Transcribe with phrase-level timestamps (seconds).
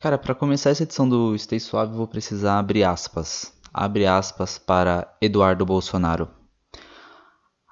[0.00, 3.52] Cara, para começar essa edição do Stay Suave, vou precisar abrir aspas.
[3.70, 6.26] Abre aspas para Eduardo Bolsonaro.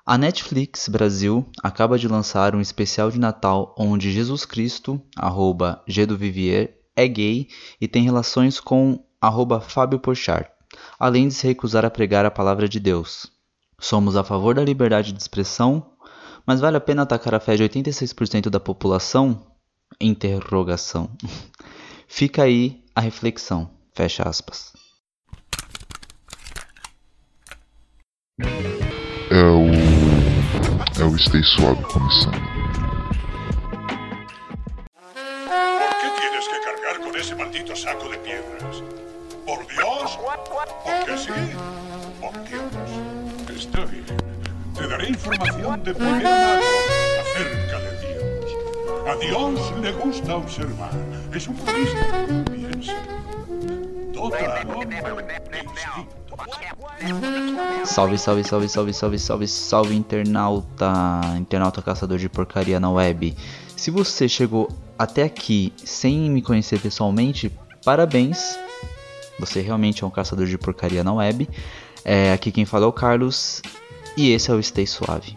[0.04, 6.04] A Netflix Brasil acaba de lançar um especial de Natal onde Jesus Cristo, arroba G
[6.04, 7.49] do Vivier, é gay
[7.80, 10.51] e tem relações com arroba Fábio Porchat,
[10.99, 13.33] além de se recusar a pregar a palavra de Deus.
[13.81, 15.93] Somos a favor da liberdade de expressão,
[16.45, 19.47] mas vale a pena atacar a fé de 86% da população?
[19.99, 21.09] Interrogação.
[22.09, 23.70] Fica aí a reflexão.
[23.95, 24.72] Fecha aspas.
[29.30, 29.68] É o.
[30.99, 32.40] É o Stay Suave começando.
[35.04, 38.82] ¿Por qué tienes que cargar con ese maldito saco de piedras?
[39.46, 40.18] ¿Por Dios?
[40.82, 41.30] ¿Porque sí?
[42.20, 42.72] ¿Por Dios?
[43.54, 44.06] Está bien.
[44.74, 46.62] Te daré información de primera mano
[47.20, 48.56] acerca de Dios.
[49.06, 51.17] A Dios le gusta observar.
[51.34, 51.56] Es un.
[57.84, 63.36] Salve, salve, salve, salve, salve, salve, salve, internauta, internauta caçador de porcaria na web.
[63.77, 67.52] Se você chegou até aqui sem me conhecer pessoalmente,
[67.84, 68.58] parabéns.
[69.39, 71.48] Você realmente é um caçador de porcaria na web.
[72.05, 73.62] É, aqui quem fala é o Carlos
[74.17, 75.36] e esse é o Stay Suave.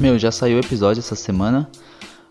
[0.00, 1.70] Meu, já saiu o episódio essa semana.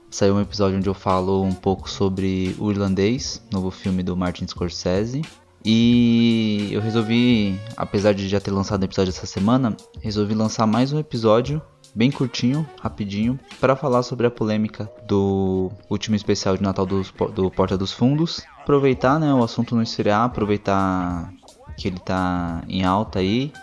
[0.10, 4.48] Saiu um episódio onde eu falo um pouco sobre o Irlandês, novo filme do Martin
[4.48, 5.22] Scorsese.
[5.64, 10.92] E eu resolvi, apesar de já ter lançado o episódio essa semana, resolvi lançar mais
[10.92, 11.62] um episódio
[11.94, 17.04] bem curtinho, rapidinho, para falar sobre a polêmica do último especial de Natal do,
[17.36, 18.42] do Porta dos Fundos.
[18.62, 21.32] Aproveitar, né, o assunto não esfriar, aproveitar
[21.78, 23.54] que ele tá em alta aí,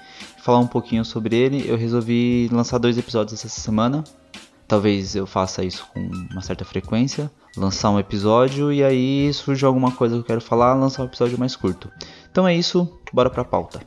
[0.46, 1.68] falar um pouquinho sobre ele.
[1.68, 4.04] Eu resolvi lançar dois episódios essa semana.
[4.68, 9.90] Talvez eu faça isso com uma certa frequência, lançar um episódio e aí surge alguma
[9.90, 11.90] coisa que eu quero falar, lançar um episódio mais curto.
[12.30, 13.80] Então é isso, bora pra pauta.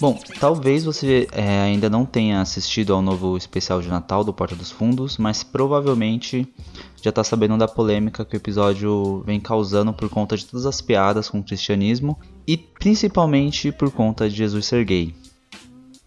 [0.00, 4.56] Bom, talvez você é, ainda não tenha assistido ao novo especial de Natal do Porta
[4.56, 6.52] dos Fundos, mas provavelmente
[7.02, 10.80] já está sabendo da polêmica que o episódio vem causando por conta de todas as
[10.80, 15.12] piadas com o cristianismo e principalmente por conta de Jesus ser gay.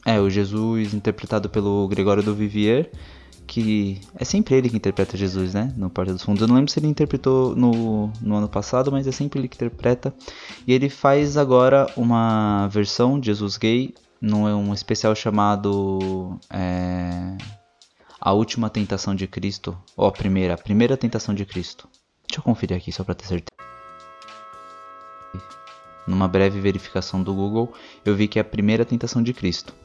[0.05, 2.89] É, o Jesus interpretado pelo Gregório do Vivier,
[3.45, 5.73] que é sempre ele que interpreta Jesus, né?
[5.75, 6.41] No Porta dos Fundos.
[6.41, 9.55] Eu não lembro se ele interpretou no, no ano passado, mas é sempre ele que
[9.55, 10.13] interpreta.
[10.65, 17.35] E ele faz agora uma versão de Jesus gay num especial chamado é,
[18.25, 21.87] A Última Tentação de Cristo, ou a primeira, a primeira tentação de Cristo.
[22.27, 23.55] Deixa eu conferir aqui só para ter certeza.
[26.07, 27.71] Numa breve verificação do Google,
[28.03, 29.75] eu vi que é a primeira tentação de Cristo.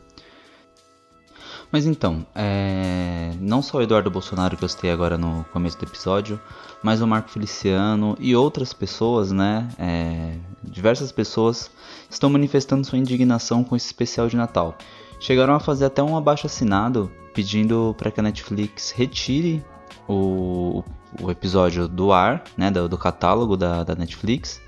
[1.71, 3.35] Mas então, é...
[3.39, 6.41] não só o Eduardo Bolsonaro que eu citei agora no começo do episódio,
[6.83, 9.69] mas o Marco Feliciano e outras pessoas, né?
[9.79, 10.35] É...
[10.65, 11.71] Diversas pessoas
[12.09, 14.79] estão manifestando sua indignação com esse especial de Natal.
[15.21, 19.65] Chegaram a fazer até um abaixo assinado pedindo para que a Netflix retire
[20.09, 20.83] o,
[21.21, 22.71] o episódio do ar, né?
[22.71, 24.61] Do, do catálogo da, da Netflix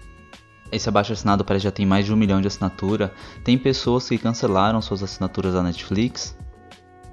[0.73, 3.13] esse abaixo assinado parece já tem mais de um milhão de assinatura.
[3.45, 6.35] Tem pessoas que cancelaram suas assinaturas da Netflix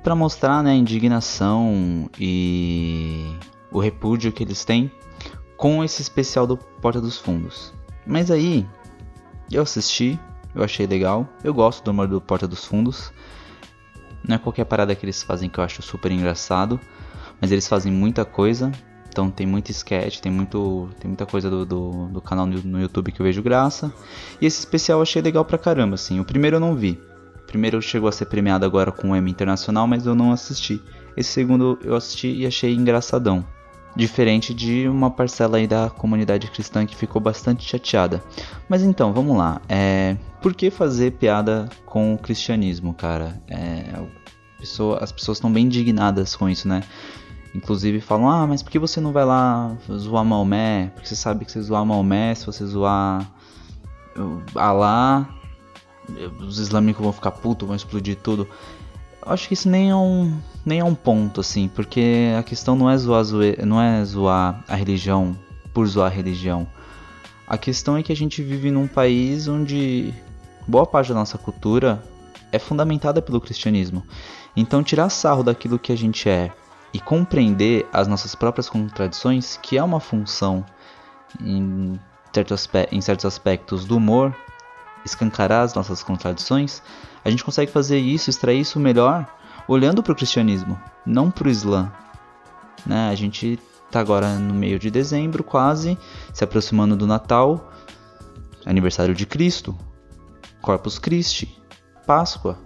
[0.02, 3.36] para mostrar né, a indignação e
[3.70, 4.90] o repúdio que eles têm
[5.58, 7.74] com esse especial do Porta dos Fundos.
[8.08, 8.66] Mas aí
[9.52, 10.18] eu assisti,
[10.56, 13.12] eu achei legal, eu gosto do humor do Porta dos Fundos.
[14.28, 16.80] Não é qualquer parada que eles fazem que eu acho super engraçado,
[17.40, 18.72] mas eles fazem muita coisa.
[19.10, 22.80] Então tem muito sketch, tem, muito, tem muita coisa do, do, do canal no, no
[22.80, 23.92] YouTube que eu vejo graça.
[24.40, 26.20] E esse especial eu achei legal pra caramba, assim.
[26.20, 27.02] O primeiro eu não vi,
[27.48, 30.82] primeiro chegou a ser premiado agora com o Emmy Internacional, mas eu não assisti.
[31.18, 33.44] Esse segundo eu assisti e achei engraçadão.
[33.96, 38.24] Diferente de uma parcela aí da comunidade cristã que ficou bastante chateada.
[38.68, 39.62] Mas então, vamos lá.
[39.68, 43.42] É, por que fazer piada com o cristianismo, cara?
[43.48, 44.00] É,
[44.58, 46.84] pessoa, as pessoas estão bem indignadas com isso, né?
[47.54, 50.92] Inclusive falam, ah, mas por que você não vai lá zoar Maomé?
[50.94, 53.28] Porque você sabe que se zoar Maomé, se você zoar
[54.56, 55.30] Alá,
[56.40, 58.48] os islâmicos vão ficar putos, vão explodir tudo.
[59.26, 62.90] Acho que isso nem é um, nem é um ponto, assim, porque a questão não
[62.90, 63.24] é zoar,
[63.66, 65.38] não é zoar a religião
[65.74, 66.68] por zoar a religião.
[67.48, 70.14] A questão é que a gente vive num país onde
[70.68, 72.04] boa parte da nossa cultura
[72.52, 74.04] é fundamentada pelo cristianismo.
[74.56, 76.52] Então, tirar sarro daquilo que a gente é
[76.94, 80.66] e compreender as nossas próprias contradições, que é uma função
[81.40, 82.00] em
[82.34, 84.36] certos aspectos do humor,
[85.06, 86.82] escancarar as nossas contradições,
[87.24, 89.28] a gente consegue fazer isso, extrair isso melhor
[89.68, 91.92] olhando para o cristianismo, não para o Islã.
[92.86, 93.10] Né?
[93.10, 95.98] A gente está agora no meio de dezembro, quase
[96.34, 97.72] se aproximando do Natal,
[98.66, 99.78] aniversário de Cristo,
[100.62, 101.56] Corpus Christi,
[102.08, 102.58] Páscoa.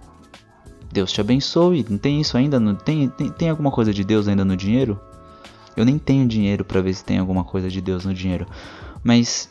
[0.90, 1.84] Deus te abençoe.
[1.88, 2.58] Não tem isso ainda?
[2.76, 4.98] Tem, tem, tem alguma coisa de Deus ainda no dinheiro?
[5.76, 8.46] Eu nem tenho dinheiro para ver se tem alguma coisa de Deus no dinheiro.
[9.02, 9.50] Mas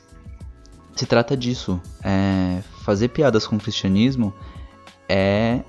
[0.96, 1.80] se trata disso.
[2.02, 4.34] É, fazer piadas com o cristianismo
[5.16, 5.60] é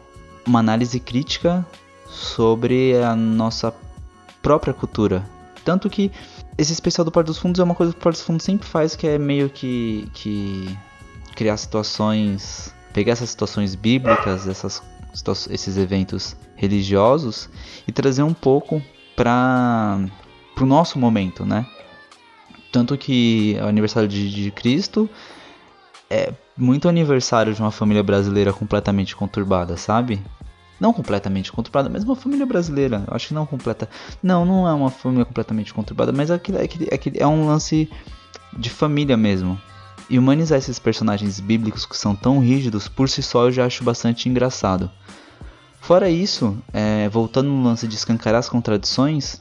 [0.47, 1.67] uma análise crítica
[2.09, 3.75] sobre a nossa
[4.41, 5.23] própria cultura.
[5.63, 6.11] Tanto que
[6.57, 8.67] esse especial do Porto dos Fundos é uma coisa que o Porto dos Fundos sempre
[8.67, 10.75] faz, que é meio que, que
[11.35, 14.83] criar situações, pegar essas situações bíblicas, essas,
[15.51, 17.51] esses eventos religiosos
[17.87, 18.83] e trazer um pouco
[19.15, 19.99] para
[20.59, 21.67] o nosso momento, né?
[22.73, 25.09] Tanto que o aniversário de, de Cristo
[26.09, 30.23] é muito aniversário de uma família brasileira completamente conturbada, sabe?
[30.79, 33.05] Não completamente conturbada, mas uma família brasileira.
[33.09, 33.89] Acho que não completa.
[34.23, 37.47] Não, não é uma família completamente conturbada, mas é, é, aquele, é, aquele, é um
[37.47, 37.89] lance
[38.57, 39.61] de família mesmo.
[40.09, 43.83] E humanizar esses personagens bíblicos que são tão rígidos, por si só eu já acho
[43.83, 44.91] bastante engraçado.
[45.81, 49.41] Fora isso, é, voltando no lance de escancarar as contradições,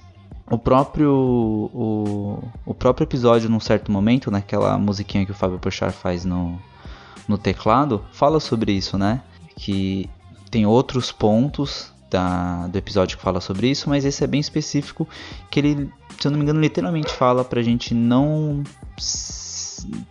[0.50, 5.92] o próprio o, o próprio episódio num certo momento, naquela musiquinha que o Fábio Pochar
[5.92, 6.60] faz no,
[7.28, 9.22] no teclado, fala sobre isso, né?
[9.56, 10.10] Que
[10.50, 15.08] tem outros pontos da, do episódio que fala sobre isso, mas esse é bem específico,
[15.50, 15.90] que ele,
[16.20, 18.64] se eu não me engano, literalmente fala pra gente não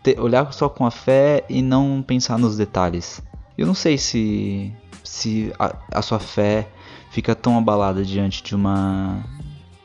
[0.03, 3.23] ter, olhar só com a fé e não pensar nos detalhes.
[3.57, 4.73] Eu não sei se,
[5.05, 6.69] se a, a sua fé
[7.11, 9.23] fica tão abalada diante de uma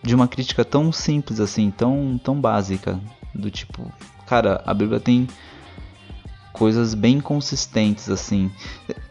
[0.02, 2.98] de uma crítica tão simples assim, tão, tão básica,
[3.36, 3.92] do tipo,
[4.26, 5.28] cara, a Bíblia tem
[6.58, 8.52] coisas bem consistentes assim.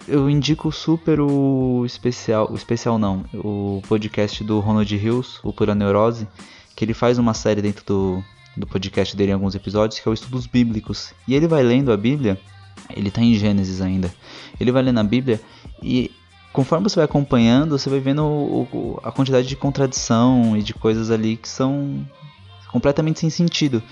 [0.07, 5.75] Eu indico super o especial, o especial não, o podcast do Ronald Hills, o Pura
[5.75, 6.27] Neurose,
[6.75, 8.25] que ele faz uma série dentro do,
[8.57, 11.15] do podcast dele em alguns episódios, que é o Estudos Bíblicos.
[11.27, 12.39] E ele vai lendo a Bíblia,
[12.91, 14.13] ele está em Gênesis ainda.
[14.59, 15.41] Ele vai lendo a Bíblia
[15.83, 16.11] e
[16.53, 20.75] conforme você vai acompanhando, você vai vendo o, o, a quantidade de contradição e de
[20.75, 22.05] coisas ali que são
[22.73, 23.83] completamente sem sentido.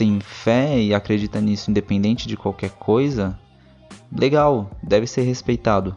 [0.00, 3.38] Tem fé e acredita nisso, independente de qualquer coisa,
[4.10, 5.94] legal, deve ser respeitado.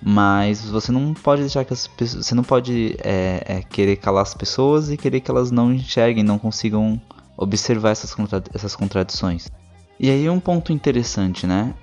[0.00, 2.24] Mas você não pode deixar que as pessoas.
[2.24, 6.22] Você não pode é, é, querer calar as pessoas e querer que elas não enxerguem,
[6.22, 7.00] não consigam
[7.36, 9.50] observar essas, contra, essas contradições.
[9.98, 11.74] E aí um ponto interessante, né?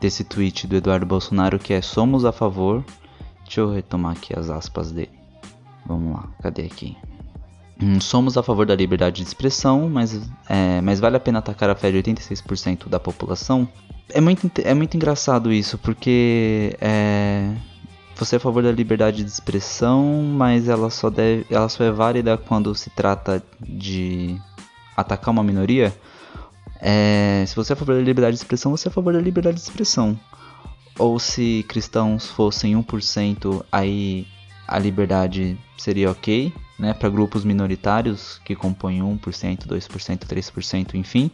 [0.00, 2.84] desse tweet do Eduardo Bolsonaro que é somos a favor.
[3.44, 5.10] Deixa eu retomar aqui as aspas dele.
[5.84, 6.96] Vamos lá, cadê aqui?
[7.82, 11.70] Hum, somos a favor da liberdade de expressão, mas, é, mas vale a pena atacar
[11.70, 13.66] a fé de 86% da população?
[14.10, 17.54] É muito, é muito engraçado isso, porque é,
[18.16, 21.90] você é a favor da liberdade de expressão, mas ela só, deve, ela só é
[21.90, 24.38] válida quando se trata de
[24.94, 25.94] atacar uma minoria.
[26.82, 29.20] É, se você é a favor da liberdade de expressão, você é a favor da
[29.20, 30.18] liberdade de expressão.
[30.98, 34.26] Ou se cristãos fossem 1%, aí
[34.68, 36.94] a liberdade seria ok, né?
[36.94, 41.30] Para grupos minoritários que compõem 1%, 2%, 3%, enfim.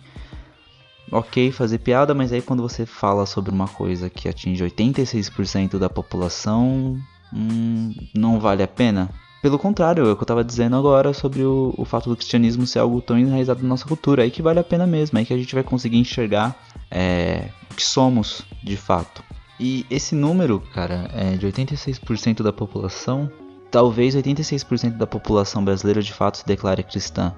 [1.11, 5.89] Ok fazer piada, mas aí quando você fala sobre uma coisa que atinge 86% da
[5.89, 6.99] população,
[7.33, 9.09] hum, não vale a pena.
[9.41, 12.67] Pelo contrário, é o que eu estava dizendo agora sobre o, o, fato do cristianismo
[12.67, 14.25] ser algo tão enraizado na nossa cultura.
[14.25, 16.57] Aí que vale a pena mesmo, aí que a gente vai conseguir enxergar
[16.91, 19.23] é, o que somos de fato.
[19.61, 23.31] E esse número, cara, é de 86% da população,
[23.77, 27.35] talvez 86% da população brasileira de fato se declare cristã.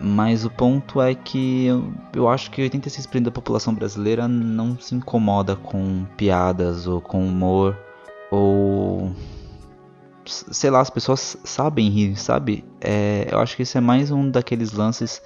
[0.00, 4.94] Mas o ponto é que eu, eu acho que 86% da população brasileira não se
[4.94, 7.76] incomoda com piadas ou com humor
[8.30, 9.12] ou
[10.24, 12.64] sei lá, as pessoas sabem rir, sabe?
[12.80, 15.20] É, eu acho que esse é mais um daqueles lances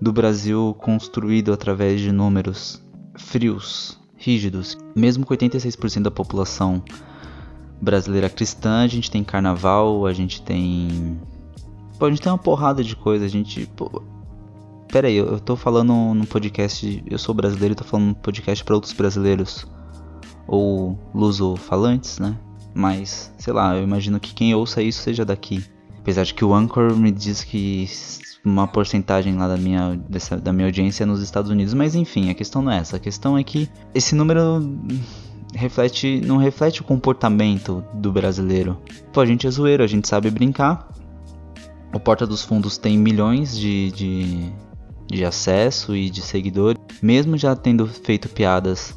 [0.00, 2.82] do Brasil construído através de números
[3.16, 4.78] frios, rígidos.
[4.96, 6.82] Mesmo com 86% da população
[7.84, 11.20] brasileira cristã, a gente tem carnaval, a gente tem.
[11.98, 13.66] Pô, a gente tem uma porrada de coisa, a gente.
[13.76, 14.02] Pô...
[14.88, 17.04] Pera aí, eu, eu tô falando no podcast.
[17.08, 19.66] Eu sou brasileiro e tô falando no podcast para outros brasileiros.
[20.46, 22.36] Ou luso-falantes, né?
[22.74, 25.64] Mas, sei lá, eu imagino que quem ouça isso seja daqui.
[25.98, 27.88] Apesar de que o Anchor me diz que
[28.44, 31.72] uma porcentagem lá da minha, dessa, da minha audiência é nos Estados Unidos.
[31.72, 32.96] Mas enfim, a questão não é essa.
[32.96, 34.60] A questão é que esse número
[35.54, 38.78] reflete não reflete o comportamento do brasileiro.
[39.12, 40.88] Pô, a gente é zoeiro, a gente sabe brincar.
[41.92, 44.52] O Porta dos Fundos tem milhões de, de,
[45.06, 46.80] de acesso e de seguidores.
[47.00, 48.94] Mesmo já tendo feito piadas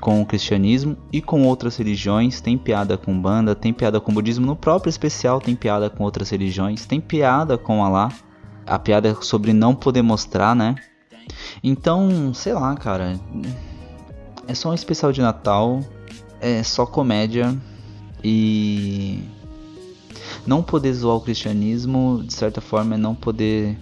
[0.00, 4.46] com o cristianismo e com outras religiões, tem piada com banda, tem piada com budismo,
[4.46, 8.08] no próprio especial tem piada com outras religiões, tem piada com Allah,
[8.64, 10.76] a piada é sobre não poder mostrar, né?
[11.62, 13.18] Então, sei lá, cara,
[14.48, 15.84] é só um especial de Natal,
[16.40, 17.54] é só comédia
[18.24, 19.22] e
[20.46, 23.78] não poder zoar o cristianismo, de certa forma, é não poder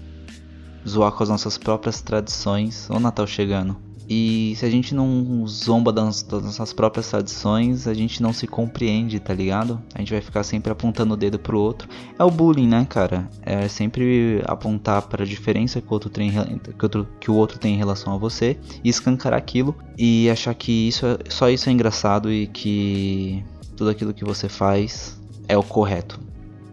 [0.86, 2.90] zoar com as nossas próprias tradições.
[2.90, 3.85] Olha o Natal chegando.
[4.08, 8.46] E se a gente não zomba das, das, nossas próprias tradições, a gente não se
[8.46, 9.82] compreende, tá ligado?
[9.94, 11.88] A gente vai ficar sempre apontando o dedo pro outro.
[12.18, 13.28] É o bullying, né, cara?
[13.42, 17.58] É sempre apontar para a diferença que o, outro tem, que, outro, que o outro
[17.58, 21.68] tem em relação a você e escancarar aquilo e achar que isso é, só isso
[21.68, 23.44] é engraçado e que
[23.76, 26.20] tudo aquilo que você faz é o correto.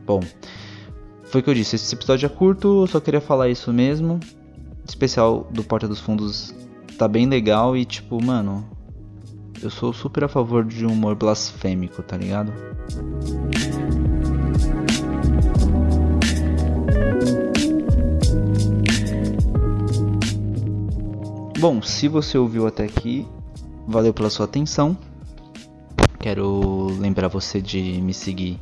[0.06, 0.22] Bom,
[1.26, 1.76] foi o que eu disse.
[1.76, 4.20] Esse episódio é curto, só queria falar isso mesmo.
[4.88, 6.54] Especial do Porta dos Fundos
[6.98, 8.66] tá bem legal e tipo, mano,
[9.62, 12.52] eu sou super a favor de humor blasfêmico, tá ligado?
[21.60, 23.26] Bom, se você ouviu até aqui,
[23.88, 24.98] valeu pela sua atenção.
[26.20, 28.60] Quero lembrar você de me seguir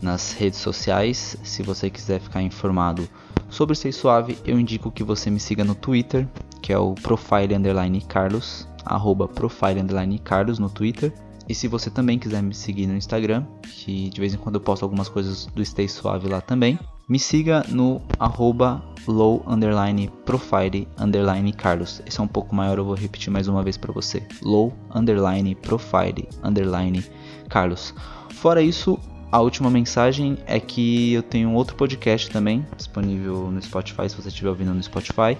[0.00, 1.36] nas redes sociais.
[1.42, 3.08] Se você quiser ficar informado
[3.50, 6.28] sobre Ser Suave, eu indico que você me siga no Twitter,
[6.68, 11.10] que é o Profile Underline Carlos, arroba Profile Underline Carlos no Twitter.
[11.48, 14.60] E se você também quiser me seguir no Instagram, que de vez em quando eu
[14.60, 20.86] posto algumas coisas do Stay Suave lá também, me siga no arroba low underline profile
[20.98, 22.02] underline Carlos.
[22.04, 24.22] Esse é um pouco maior, eu vou repetir mais uma vez para você.
[24.42, 27.02] Low underline profile underline
[27.48, 27.94] Carlos.
[28.28, 34.08] Fora isso, a última mensagem é que eu tenho outro podcast também, disponível no Spotify,
[34.08, 35.36] se você estiver ouvindo no Spotify,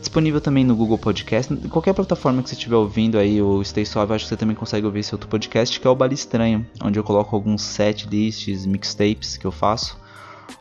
[0.00, 1.54] Disponível também no Google Podcast.
[1.68, 4.86] Qualquer plataforma que você estiver ouvindo aí, o Stay Suave, acho que você também consegue
[4.86, 8.66] ouvir esse outro podcast, que é o Bala Estranho, onde eu coloco alguns set lists,
[8.66, 10.00] mixtapes que eu faço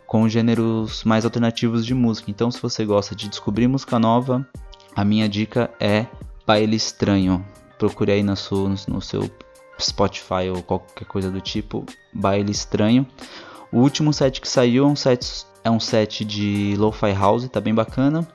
[0.10, 2.32] com gêneros mais alternativos de música.
[2.32, 4.44] Então, se você gosta de descobrir música nova,
[4.96, 6.08] a minha dica é
[6.48, 7.46] Baile Estranho.
[7.78, 9.30] Procure aí no seu, no seu
[9.80, 13.06] Spotify ou qualquer coisa do tipo, Baile Estranho.
[13.72, 17.62] O último set que saiu é um set, é um set de Lo-Fi House, tá
[17.62, 18.28] bem bacana.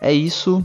[0.00, 0.64] É isso.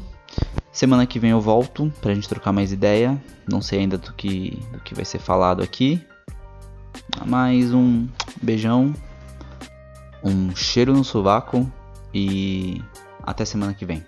[0.72, 3.22] Semana que vem eu volto pra gente trocar mais ideia.
[3.50, 6.02] Não sei ainda do que, do que vai ser falado aqui.
[7.26, 8.08] Mais um
[8.42, 8.94] beijão,
[10.24, 11.70] um cheiro no sovaco
[12.14, 12.82] e
[13.24, 14.06] até semana que vem.